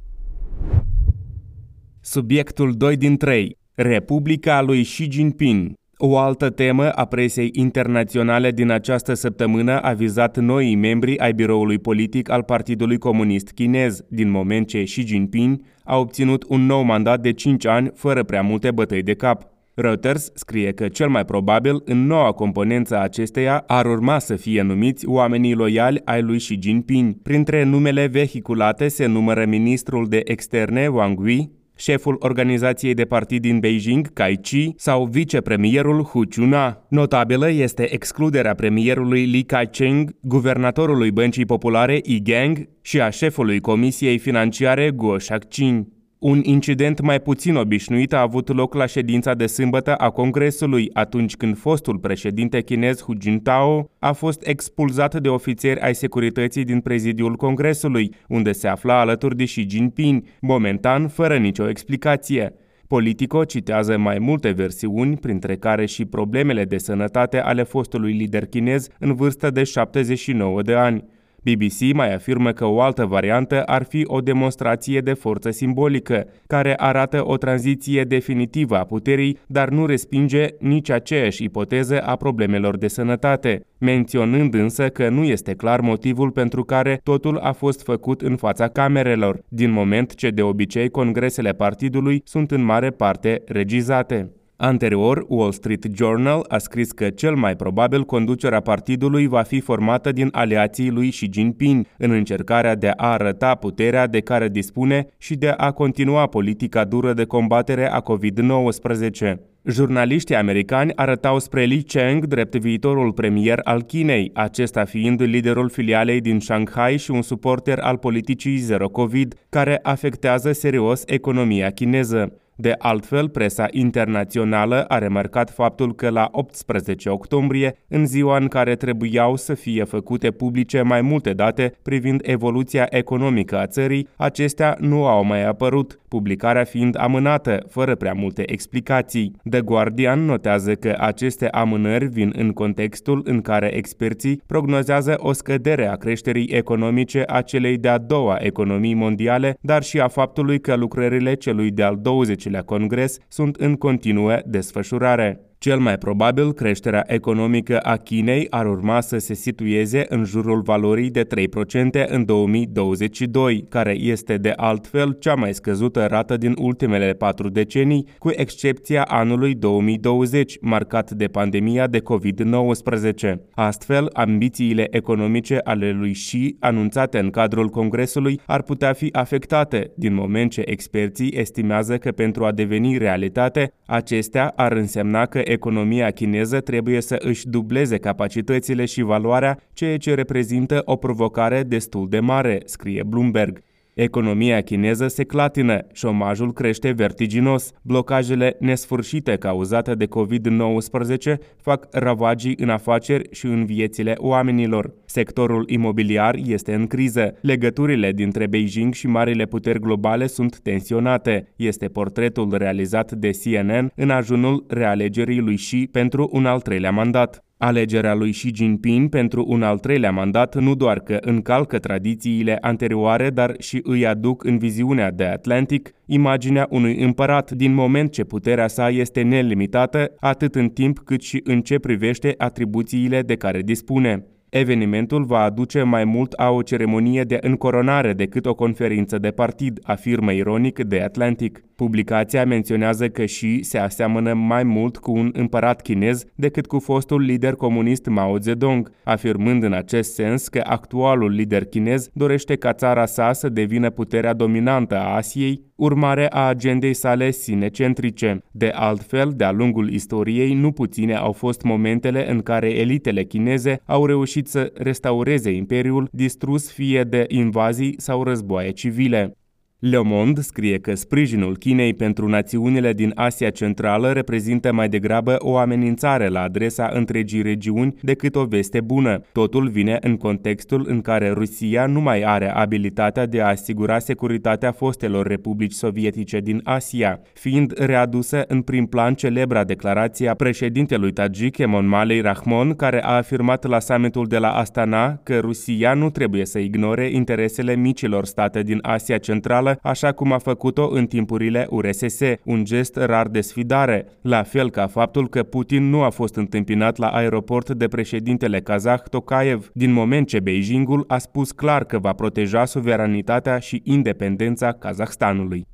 Subiectul 2.00 2.72
2 2.72 2.96
din 2.96 3.16
3. 3.16 3.56
Republica 3.74 4.62
lui 4.62 4.82
Xi 4.82 5.10
Jinping. 5.10 5.72
O 5.96 6.18
altă 6.18 6.50
temă 6.50 6.90
a 6.90 7.04
presei 7.04 7.50
internaționale 7.52 8.50
din 8.50 8.70
această 8.70 9.14
săptămână 9.14 9.80
a 9.80 9.92
vizat 9.92 10.38
noii 10.38 10.74
membri 10.74 11.18
ai 11.18 11.32
biroului 11.32 11.78
politic 11.78 12.30
al 12.30 12.42
Partidului 12.42 12.98
Comunist 12.98 13.50
Chinez, 13.50 14.00
din 14.08 14.30
moment 14.30 14.66
ce 14.66 14.82
Xi 14.82 15.06
Jinping 15.06 15.60
a 15.84 15.96
obținut 15.96 16.44
un 16.48 16.66
nou 16.66 16.82
mandat 16.82 17.20
de 17.20 17.32
5 17.32 17.66
ani 17.66 17.90
fără 17.94 18.22
prea 18.22 18.42
multe 18.42 18.70
bătăi 18.70 19.02
de 19.02 19.14
cap. 19.14 19.57
Reuters 19.80 20.30
scrie 20.34 20.72
că 20.72 20.88
cel 20.88 21.08
mai 21.08 21.24
probabil 21.24 21.82
în 21.84 22.06
noua 22.06 22.32
componență 22.32 22.96
a 22.96 23.02
acesteia 23.02 23.64
ar 23.66 23.86
urma 23.86 24.18
să 24.18 24.36
fie 24.36 24.62
numiți 24.62 25.06
oamenii 25.06 25.54
loiali 25.54 26.00
ai 26.04 26.22
lui 26.22 26.38
Xi 26.38 26.58
Jinping. 26.60 27.14
Printre 27.22 27.64
numele 27.64 28.06
vehiculate 28.06 28.88
se 28.88 29.06
numără 29.06 29.44
ministrul 29.44 30.06
de 30.08 30.20
externe 30.24 30.86
Wang 30.86 31.26
Yi, 31.26 31.50
șeful 31.76 32.16
organizației 32.18 32.94
de 32.94 33.04
partid 33.04 33.42
din 33.42 33.58
Beijing, 33.58 34.12
Kai 34.12 34.38
Chi, 34.42 34.72
sau 34.76 35.04
vicepremierul 35.04 36.02
Hu 36.02 36.22
Chuna. 36.34 36.86
Notabilă 36.88 37.50
este 37.50 37.92
excluderea 37.92 38.54
premierului 38.54 39.24
Li 39.24 39.42
Kai-cheng, 39.42 40.16
guvernatorului 40.20 41.10
Băncii 41.10 41.46
Populare 41.46 42.00
Yi 42.04 42.22
Gang 42.22 42.68
și 42.82 43.00
a 43.00 43.10
șefului 43.10 43.60
Comisiei 43.60 44.18
Financiare 44.18 44.90
Guo 44.90 45.18
Shakqin. 45.18 45.97
Un 46.18 46.40
incident 46.42 47.00
mai 47.00 47.20
puțin 47.20 47.56
obișnuit 47.56 48.12
a 48.12 48.20
avut 48.20 48.54
loc 48.54 48.74
la 48.74 48.86
ședința 48.86 49.34
de 49.34 49.46
sâmbătă 49.46 49.94
a 49.94 50.10
Congresului, 50.10 50.90
atunci 50.92 51.36
când 51.36 51.58
fostul 51.58 51.98
președinte 51.98 52.60
chinez 52.60 53.02
Hu 53.02 53.12
Jintao 53.20 53.90
a 53.98 54.12
fost 54.12 54.46
expulzat 54.46 55.20
de 55.20 55.28
ofițeri 55.28 55.80
ai 55.80 55.94
securității 55.94 56.64
din 56.64 56.80
prezidiul 56.80 57.36
Congresului, 57.36 58.14
unde 58.28 58.52
se 58.52 58.68
afla 58.68 59.00
alături 59.00 59.36
de 59.36 59.44
Xi 59.44 59.66
Jinping, 59.68 60.24
momentan 60.40 61.08
fără 61.08 61.36
nicio 61.36 61.68
explicație. 61.68 62.54
Politico 62.86 63.44
citează 63.44 63.98
mai 63.98 64.18
multe 64.18 64.50
versiuni, 64.50 65.16
printre 65.16 65.56
care 65.56 65.86
și 65.86 66.04
problemele 66.04 66.64
de 66.64 66.78
sănătate 66.78 67.40
ale 67.40 67.62
fostului 67.62 68.12
lider 68.12 68.46
chinez 68.46 68.88
în 68.98 69.14
vârstă 69.14 69.50
de 69.50 69.64
79 69.64 70.62
de 70.62 70.74
ani. 70.74 71.04
BBC 71.42 71.94
mai 71.94 72.14
afirmă 72.14 72.52
că 72.52 72.64
o 72.64 72.80
altă 72.80 73.04
variantă 73.04 73.62
ar 73.62 73.82
fi 73.82 74.02
o 74.06 74.20
demonstrație 74.20 75.00
de 75.00 75.12
forță 75.12 75.50
simbolică, 75.50 76.26
care 76.46 76.74
arată 76.76 77.26
o 77.26 77.36
tranziție 77.36 78.02
definitivă 78.02 78.76
a 78.76 78.84
puterii, 78.84 79.38
dar 79.46 79.68
nu 79.68 79.86
respinge 79.86 80.46
nici 80.60 80.90
aceeași 80.90 81.44
ipoteză 81.44 82.00
a 82.00 82.16
problemelor 82.16 82.76
de 82.76 82.88
sănătate, 82.88 83.60
menționând 83.78 84.54
însă 84.54 84.88
că 84.88 85.08
nu 85.08 85.24
este 85.24 85.54
clar 85.54 85.80
motivul 85.80 86.30
pentru 86.30 86.64
care 86.64 87.00
totul 87.02 87.38
a 87.38 87.52
fost 87.52 87.82
făcut 87.82 88.20
în 88.20 88.36
fața 88.36 88.68
camerelor, 88.68 89.40
din 89.48 89.70
moment 89.70 90.14
ce 90.14 90.30
de 90.30 90.42
obicei 90.42 90.88
congresele 90.88 91.52
partidului 91.52 92.22
sunt 92.24 92.50
în 92.50 92.64
mare 92.64 92.90
parte 92.90 93.42
regizate. 93.46 94.32
Anterior, 94.60 95.24
Wall 95.28 95.52
Street 95.52 95.86
Journal 95.94 96.44
a 96.48 96.58
scris 96.58 96.92
că 96.92 97.10
cel 97.10 97.34
mai 97.34 97.56
probabil 97.56 98.04
conducerea 98.04 98.60
partidului 98.60 99.26
va 99.26 99.42
fi 99.42 99.60
formată 99.60 100.12
din 100.12 100.28
aliații 100.32 100.90
lui 100.90 101.10
Xi 101.10 101.28
Jinping 101.32 101.86
în 101.98 102.10
încercarea 102.10 102.74
de 102.74 102.88
a 102.88 103.12
arăta 103.12 103.54
puterea 103.54 104.06
de 104.06 104.20
care 104.20 104.48
dispune 104.48 105.06
și 105.18 105.34
de 105.34 105.48
a 105.48 105.70
continua 105.70 106.26
politica 106.26 106.84
dură 106.84 107.12
de 107.12 107.24
combatere 107.24 107.90
a 107.90 108.02
COVID-19. 108.02 109.34
Jurnaliștii 109.64 110.36
americani 110.36 110.92
arătau 110.94 111.38
spre 111.38 111.64
Li 111.64 111.82
Cheng 111.82 112.24
drept 112.24 112.56
viitorul 112.56 113.12
premier 113.12 113.60
al 113.64 113.82
Chinei, 113.82 114.30
acesta 114.34 114.84
fiind 114.84 115.22
liderul 115.22 115.68
filialei 115.68 116.20
din 116.20 116.40
Shanghai 116.40 116.96
și 116.96 117.10
un 117.10 117.22
suporter 117.22 117.78
al 117.78 117.96
politicii 117.96 118.56
zero 118.56 118.88
COVID, 118.88 119.34
care 119.48 119.78
afectează 119.82 120.52
serios 120.52 121.02
economia 121.06 121.70
chineză. 121.70 122.32
De 122.60 122.74
altfel, 122.78 123.28
presa 123.28 123.66
internațională 123.70 124.84
a 124.84 124.98
remarcat 124.98 125.50
faptul 125.50 125.94
că 125.94 126.08
la 126.08 126.28
18 126.32 127.08
octombrie, 127.08 127.76
în 127.88 128.06
ziua 128.06 128.36
în 128.36 128.48
care 128.48 128.74
trebuiau 128.74 129.36
să 129.36 129.54
fie 129.54 129.84
făcute 129.84 130.30
publice 130.30 130.82
mai 130.82 131.00
multe 131.00 131.32
date 131.32 131.74
privind 131.82 132.20
evoluția 132.24 132.86
economică 132.90 133.58
a 133.58 133.66
țării, 133.66 134.08
acestea 134.16 134.76
nu 134.80 135.06
au 135.06 135.24
mai 135.24 135.44
apărut, 135.44 135.98
publicarea 136.08 136.64
fiind 136.64 136.96
amânată, 136.98 137.62
fără 137.68 137.94
prea 137.94 138.12
multe 138.12 138.52
explicații. 138.52 139.32
The 139.50 139.60
Guardian 139.60 140.24
notează 140.24 140.74
că 140.74 140.96
aceste 140.98 141.48
amânări 141.48 142.06
vin 142.06 142.32
în 142.36 142.50
contextul 142.52 143.22
în 143.24 143.40
care 143.40 143.74
experții 143.74 144.42
prognozează 144.46 145.14
o 145.18 145.32
scădere 145.32 145.86
a 145.86 145.96
creșterii 145.96 146.48
economice 146.52 147.24
a 147.26 147.40
celei 147.40 147.76
de-a 147.76 147.98
doua 147.98 148.36
economii 148.40 148.94
mondiale, 148.94 149.58
dar 149.60 149.82
și 149.82 150.00
a 150.00 150.08
faptului 150.08 150.60
că 150.60 150.76
lucrările 150.76 151.34
celui 151.34 151.70
de-al 151.70 151.98
20 152.02 152.46
cincilea 152.48 152.78
congres 152.78 153.18
sunt 153.28 153.56
în 153.56 153.76
continuă 153.76 154.40
desfășurare. 154.46 155.47
Cel 155.60 155.78
mai 155.78 155.98
probabil, 155.98 156.52
creșterea 156.52 157.04
economică 157.06 157.78
a 157.78 157.96
Chinei 157.96 158.46
ar 158.50 158.66
urma 158.66 159.00
să 159.00 159.18
se 159.18 159.34
situeze 159.34 160.04
în 160.08 160.24
jurul 160.24 160.60
valorii 160.60 161.10
de 161.10 161.24
3% 161.24 162.06
în 162.06 162.24
2022, 162.24 163.64
care 163.68 163.96
este 163.98 164.36
de 164.36 164.52
altfel 164.56 165.16
cea 165.20 165.34
mai 165.34 165.54
scăzută 165.54 166.06
rată 166.06 166.36
din 166.36 166.54
ultimele 166.58 167.12
patru 167.12 167.48
decenii, 167.48 168.06
cu 168.18 168.30
excepția 168.34 169.02
anului 169.02 169.54
2020, 169.54 170.58
marcat 170.60 171.10
de 171.10 171.26
pandemia 171.26 171.86
de 171.86 172.00
COVID-19. 172.00 173.34
Astfel, 173.50 174.10
ambițiile 174.12 174.86
economice 174.90 175.60
ale 175.64 175.90
lui 175.90 176.12
Xi, 176.12 176.56
anunțate 176.60 177.18
în 177.18 177.30
cadrul 177.30 177.68
Congresului, 177.68 178.40
ar 178.46 178.62
putea 178.62 178.92
fi 178.92 179.08
afectate, 179.12 179.90
din 179.96 180.14
moment 180.14 180.50
ce 180.50 180.62
experții 180.64 181.32
estimează 181.36 181.96
că 181.96 182.10
pentru 182.10 182.44
a 182.44 182.52
deveni 182.52 182.98
realitate, 182.98 183.72
acestea 183.86 184.52
ar 184.56 184.72
însemna 184.72 185.26
că 185.26 185.40
economia 185.50 186.10
chineză 186.10 186.60
trebuie 186.60 187.00
să 187.00 187.16
își 187.18 187.48
dubleze 187.48 187.96
capacitățile 187.96 188.84
și 188.84 189.02
valoarea, 189.02 189.58
ceea 189.72 189.96
ce 189.96 190.14
reprezintă 190.14 190.82
o 190.84 190.96
provocare 190.96 191.62
destul 191.62 192.08
de 192.08 192.20
mare, 192.20 192.62
scrie 192.64 193.02
Bloomberg. 193.02 193.62
Economia 194.00 194.60
chineză 194.60 195.08
se 195.08 195.24
clatină, 195.24 195.86
șomajul 195.92 196.52
crește 196.52 196.90
vertiginos, 196.90 197.72
blocajele 197.82 198.56
nesfârșite 198.60 199.36
cauzate 199.36 199.94
de 199.94 200.06
COVID-19 200.06 201.34
fac 201.56 201.86
ravagii 201.90 202.54
în 202.58 202.68
afaceri 202.68 203.28
și 203.30 203.46
în 203.46 203.64
viețile 203.64 204.14
oamenilor. 204.16 204.94
Sectorul 205.04 205.64
imobiliar 205.68 206.36
este 206.46 206.74
în 206.74 206.86
criză. 206.86 207.34
Legăturile 207.40 208.12
dintre 208.12 208.46
Beijing 208.46 208.94
și 208.94 209.06
marile 209.06 209.44
puteri 209.44 209.80
globale 209.80 210.26
sunt 210.26 210.58
tensionate. 210.58 211.48
Este 211.56 211.88
portretul 211.88 212.54
realizat 212.56 213.12
de 213.12 213.30
CNN 213.30 213.92
în 213.94 214.10
ajunul 214.10 214.64
realegerii 214.68 215.40
lui 215.40 215.56
Xi 215.56 215.86
pentru 215.86 216.28
un 216.32 216.46
al 216.46 216.60
treilea 216.60 216.90
mandat. 216.90 217.47
Alegerea 217.58 218.14
lui 218.14 218.30
Xi 218.30 218.50
Jinping 218.54 219.08
pentru 219.08 219.44
un 219.48 219.62
al 219.62 219.78
treilea 219.78 220.10
mandat 220.10 220.60
nu 220.60 220.74
doar 220.74 221.00
că 221.00 221.18
încalcă 221.20 221.78
tradițiile 221.78 222.58
anterioare, 222.60 223.30
dar 223.30 223.54
și 223.58 223.80
îi 223.82 224.06
aduc 224.06 224.44
în 224.44 224.58
viziunea 224.58 225.10
de 225.10 225.24
Atlantic 225.24 225.90
imaginea 226.06 226.66
unui 226.70 226.96
împărat 227.02 227.50
din 227.50 227.74
moment 227.74 228.12
ce 228.12 228.24
puterea 228.24 228.68
sa 228.68 228.88
este 228.88 229.22
nelimitată 229.22 230.12
atât 230.20 230.54
în 230.54 230.68
timp 230.68 230.98
cât 230.98 231.22
și 231.22 231.40
în 231.44 231.60
ce 231.60 231.78
privește 231.78 232.34
atribuțiile 232.36 233.22
de 233.22 233.36
care 233.36 233.62
dispune. 233.62 234.26
Evenimentul 234.50 235.24
va 235.24 235.42
aduce 235.42 235.82
mai 235.82 236.04
mult 236.04 236.32
a 236.32 236.50
o 236.50 236.62
ceremonie 236.62 237.22
de 237.22 237.38
încoronare 237.40 238.12
decât 238.12 238.46
o 238.46 238.54
conferință 238.54 239.18
de 239.18 239.30
partid, 239.30 239.80
afirmă 239.82 240.32
ironic 240.32 240.84
de 240.84 241.00
Atlantic. 241.00 241.62
Publicația 241.76 242.44
menționează 242.44 243.08
că 243.08 243.24
și 243.24 243.62
se 243.62 243.78
aseamănă 243.78 244.32
mai 244.32 244.62
mult 244.62 244.96
cu 244.96 245.12
un 245.12 245.30
împărat 245.32 245.82
chinez 245.82 246.24
decât 246.34 246.66
cu 246.66 246.78
fostul 246.78 247.20
lider 247.20 247.54
comunist 247.54 248.06
Mao 248.06 248.38
Zedong, 248.38 248.90
afirmând 249.04 249.62
în 249.62 249.72
acest 249.72 250.14
sens 250.14 250.48
că 250.48 250.62
actualul 250.64 251.30
lider 251.30 251.64
chinez 251.64 252.10
dorește 252.12 252.56
ca 252.56 252.72
țara 252.72 253.06
sa 253.06 253.32
să 253.32 253.48
devină 253.48 253.90
puterea 253.90 254.32
dominantă 254.32 254.96
a 254.96 255.14
Asiei, 255.14 255.67
urmare 255.78 256.28
a 256.28 256.46
agendei 256.46 256.94
sale 256.94 257.30
sinecentrice. 257.30 258.42
De 258.50 258.68
altfel, 258.68 259.32
de-a 259.36 259.50
lungul 259.50 259.90
istoriei, 259.92 260.54
nu 260.54 260.72
puține 260.72 261.14
au 261.14 261.32
fost 261.32 261.62
momentele 261.62 262.30
în 262.30 262.40
care 262.40 262.70
elitele 262.70 263.24
chineze 263.24 263.80
au 263.84 264.06
reușit 264.06 264.48
să 264.48 264.72
restaureze 264.74 265.50
imperiul 265.50 266.08
distrus 266.12 266.70
fie 266.70 267.02
de 267.02 267.24
invazii 267.28 267.94
sau 267.96 268.22
războaie 268.22 268.70
civile. 268.70 269.36
Le 269.80 270.02
Monde 270.02 270.40
scrie 270.40 270.78
că 270.78 270.94
sprijinul 270.94 271.56
Chinei 271.56 271.94
pentru 271.94 272.28
națiunile 272.28 272.92
din 272.92 273.12
Asia 273.14 273.50
Centrală 273.50 274.12
reprezintă 274.12 274.72
mai 274.72 274.88
degrabă 274.88 275.36
o 275.38 275.56
amenințare 275.56 276.28
la 276.28 276.40
adresa 276.40 276.90
întregii 276.92 277.42
regiuni 277.42 277.94
decât 278.02 278.34
o 278.34 278.44
veste 278.44 278.80
bună. 278.80 279.20
Totul 279.32 279.68
vine 279.68 279.98
în 280.00 280.16
contextul 280.16 280.84
în 280.88 281.00
care 281.00 281.30
Rusia 281.30 281.86
nu 281.86 282.00
mai 282.00 282.22
are 282.22 282.50
abilitatea 282.50 283.26
de 283.26 283.40
a 283.40 283.46
asigura 283.46 283.98
securitatea 283.98 284.72
fostelor 284.72 285.26
republici 285.26 285.72
sovietice 285.72 286.40
din 286.40 286.60
Asia, 286.64 287.20
fiind 287.32 287.72
readusă 287.76 288.44
în 288.48 288.62
prim 288.62 288.86
plan 288.86 289.14
celebra 289.14 289.64
declarație 289.64 290.28
a 290.28 290.34
președintelui 290.34 291.12
Tajik 291.12 291.58
Emomali 291.58 292.20
Rahmon, 292.20 292.74
care 292.74 293.04
a 293.04 293.16
afirmat 293.16 293.64
la 293.64 293.78
summitul 293.80 294.26
de 294.26 294.38
la 294.38 294.50
Astana 294.50 295.20
că 295.22 295.38
Rusia 295.38 295.94
nu 295.94 296.10
trebuie 296.10 296.44
să 296.44 296.58
ignore 296.58 297.10
interesele 297.10 297.74
micilor 297.74 298.24
state 298.24 298.62
din 298.62 298.78
Asia 298.82 299.18
Centrală 299.18 299.66
națională, 299.68 299.78
așa 299.82 300.12
cum 300.12 300.32
a 300.32 300.38
făcut-o 300.38 300.88
în 300.90 301.06
timpurile 301.06 301.66
URSS, 301.70 302.20
un 302.44 302.64
gest 302.64 302.96
rar 302.96 303.28
de 303.28 303.40
sfidare, 303.40 304.06
la 304.22 304.42
fel 304.42 304.70
ca 304.70 304.86
faptul 304.86 305.28
că 305.28 305.42
Putin 305.42 305.88
nu 305.88 306.02
a 306.02 306.10
fost 306.10 306.36
întâmpinat 306.36 306.96
la 306.96 307.08
aeroport 307.08 307.70
de 307.70 307.88
președintele 307.88 308.60
kazah 308.60 309.02
Tokayev, 309.10 309.70
din 309.72 309.92
moment 309.92 310.28
ce 310.28 310.40
Beijingul 310.40 311.04
a 311.08 311.18
spus 311.18 311.52
clar 311.52 311.84
că 311.84 311.98
va 311.98 312.12
proteja 312.12 312.64
suveranitatea 312.64 313.58
și 313.58 313.80
independența 313.84 314.72
Kazahstanului. 314.72 315.66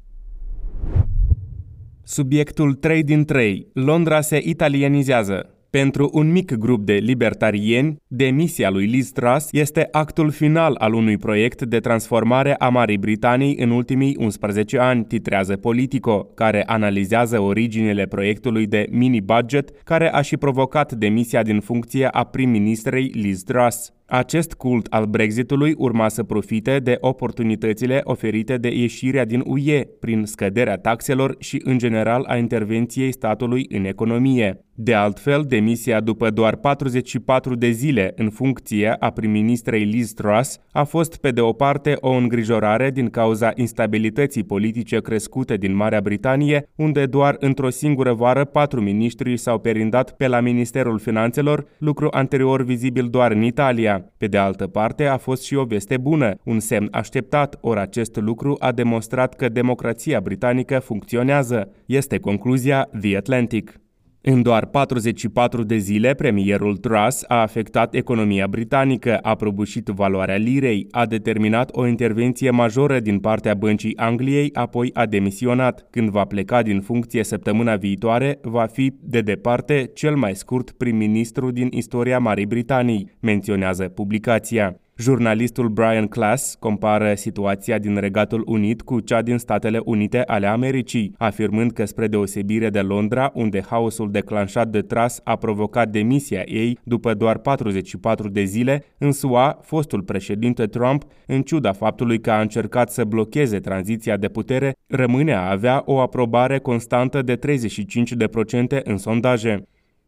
Subiectul 2.02 2.74
3 2.74 3.02
din 3.02 3.24
3. 3.24 3.66
Londra 3.72 4.20
se 4.20 4.40
italienizează. 4.42 5.53
Pentru 5.80 6.10
un 6.12 6.30
mic 6.30 6.52
grup 6.52 6.84
de 6.84 6.92
libertarieni, 6.92 7.96
demisia 8.06 8.70
lui 8.70 8.86
Liz 8.86 9.10
Truss 9.10 9.48
este 9.52 9.88
actul 9.90 10.30
final 10.30 10.74
al 10.78 10.92
unui 10.92 11.16
proiect 11.16 11.62
de 11.62 11.80
transformare 11.80 12.54
a 12.54 12.68
Marii 12.68 12.98
Britanii 12.98 13.56
în 13.56 13.70
ultimii 13.70 14.16
11 14.18 14.78
ani, 14.78 15.04
titrează 15.04 15.56
Politico, 15.56 16.24
care 16.34 16.62
analizează 16.66 17.40
originele 17.40 18.06
proiectului 18.06 18.66
de 18.66 18.86
mini-budget 18.90 19.82
care 19.84 20.12
a 20.12 20.20
și 20.20 20.36
provocat 20.36 20.92
demisia 20.92 21.42
din 21.42 21.60
funcție 21.60 22.06
a 22.06 22.24
prim-ministrei 22.24 23.10
Liz 23.14 23.42
Truss. 23.42 23.92
Acest 24.06 24.54
cult 24.54 24.86
al 24.90 25.04
Brexitului 25.04 25.74
urma 25.78 26.08
să 26.08 26.22
profite 26.22 26.78
de 26.78 26.96
oportunitățile 27.00 28.00
oferite 28.04 28.56
de 28.56 28.68
ieșirea 28.68 29.24
din 29.24 29.42
UE 29.46 29.84
prin 30.00 30.24
scăderea 30.24 30.76
taxelor 30.76 31.36
și, 31.38 31.60
în 31.64 31.78
general, 31.78 32.24
a 32.28 32.36
intervenției 32.36 33.12
statului 33.12 33.66
în 33.68 33.84
economie. 33.84 34.64
De 34.76 34.94
altfel, 34.94 35.44
demisia 35.48 36.00
după 36.00 36.30
doar 36.30 36.56
44 36.56 37.54
de 37.54 37.70
zile 37.70 38.12
în 38.16 38.30
funcție 38.30 38.96
a 38.98 39.10
prim-ministrei 39.10 39.84
Liz 39.84 40.12
Truss 40.12 40.58
a 40.72 40.84
fost 40.84 41.16
pe 41.16 41.30
de 41.30 41.40
o 41.40 41.52
parte 41.52 41.96
o 42.00 42.10
îngrijorare 42.10 42.90
din 42.90 43.10
cauza 43.10 43.52
instabilității 43.54 44.42
politice 44.42 45.00
crescute 45.00 45.56
din 45.56 45.74
Marea 45.74 46.00
Britanie, 46.00 46.68
unde 46.76 47.06
doar 47.06 47.36
într-o 47.38 47.70
singură 47.70 48.12
vară 48.12 48.44
patru 48.44 48.80
miniștri 48.80 49.36
s-au 49.36 49.58
perindat 49.58 50.16
pe 50.16 50.26
la 50.26 50.40
Ministerul 50.40 50.98
Finanțelor, 50.98 51.66
lucru 51.78 52.08
anterior 52.10 52.64
vizibil 52.64 53.08
doar 53.08 53.32
în 53.32 53.42
Italia. 53.42 53.93
Pe 54.18 54.26
de 54.26 54.38
altă 54.38 54.66
parte, 54.66 55.06
a 55.06 55.16
fost 55.16 55.42
și 55.42 55.54
o 55.54 55.64
veste 55.64 55.96
bună, 55.96 56.34
un 56.44 56.60
semn 56.60 56.88
așteptat, 56.90 57.58
ori 57.60 57.80
acest 57.80 58.16
lucru 58.16 58.56
a 58.58 58.72
demonstrat 58.72 59.34
că 59.34 59.48
democrația 59.48 60.20
britanică 60.20 60.78
funcționează. 60.78 61.72
Este 61.86 62.18
concluzia 62.18 62.88
The 63.00 63.16
Atlantic. 63.16 63.83
În 64.26 64.42
doar 64.42 64.66
44 64.66 65.62
de 65.62 65.76
zile, 65.76 66.14
premierul 66.14 66.76
Truss 66.76 67.24
a 67.28 67.40
afectat 67.40 67.94
economia 67.94 68.46
britanică, 68.46 69.18
a 69.18 69.34
prăbușit 69.34 69.86
valoarea 69.86 70.36
lirei, 70.36 70.86
a 70.90 71.06
determinat 71.06 71.70
o 71.72 71.86
intervenție 71.86 72.50
majoră 72.50 73.00
din 73.00 73.18
partea 73.18 73.54
Băncii 73.54 73.96
Angliei, 73.96 74.50
apoi 74.52 74.90
a 74.94 75.06
demisionat. 75.06 75.86
Când 75.90 76.08
va 76.08 76.24
pleca 76.24 76.62
din 76.62 76.80
funcție 76.80 77.24
săptămâna 77.24 77.76
viitoare, 77.76 78.38
va 78.42 78.66
fi, 78.66 78.94
de 79.00 79.20
departe, 79.20 79.90
cel 79.94 80.16
mai 80.16 80.34
scurt 80.34 80.70
prim-ministru 80.70 81.50
din 81.50 81.68
istoria 81.70 82.18
Marii 82.18 82.46
Britanii, 82.46 83.10
menționează 83.20 83.88
publicația. 83.88 84.78
Jurnalistul 84.96 85.68
Brian 85.68 86.06
Class 86.06 86.56
compară 86.58 87.14
situația 87.14 87.78
din 87.78 87.96
Regatul 87.96 88.42
Unit 88.46 88.82
cu 88.82 89.00
cea 89.00 89.22
din 89.22 89.38
Statele 89.38 89.80
Unite 89.84 90.22
ale 90.26 90.46
Americii, 90.46 91.14
afirmând 91.18 91.72
că 91.72 91.84
spre 91.84 92.06
deosebire 92.06 92.70
de 92.70 92.80
Londra, 92.80 93.30
unde 93.34 93.62
haosul 93.62 94.10
declanșat 94.10 94.68
de 94.68 94.80
tras 94.80 95.20
a 95.24 95.36
provocat 95.36 95.88
demisia 95.88 96.42
ei 96.44 96.78
după 96.82 97.14
doar 97.14 97.38
44 97.38 98.28
de 98.28 98.44
zile, 98.44 98.84
în 98.98 99.12
SUA, 99.12 99.58
fostul 99.62 100.02
președinte 100.02 100.66
Trump, 100.66 101.02
în 101.26 101.42
ciuda 101.42 101.72
faptului 101.72 102.20
că 102.20 102.30
a 102.30 102.40
încercat 102.40 102.90
să 102.90 103.04
blocheze 103.04 103.58
tranziția 103.58 104.16
de 104.16 104.28
putere, 104.28 104.72
rămâne 104.86 105.34
a 105.34 105.50
avea 105.50 105.82
o 105.86 106.00
aprobare 106.00 106.58
constantă 106.58 107.22
de 107.22 107.36
35% 107.36 108.82
în 108.84 108.96
sondaje. 108.96 109.64